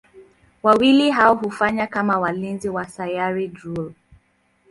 [0.63, 3.91] Wawili hao hufanya kama walinzi wa Sayari Drool.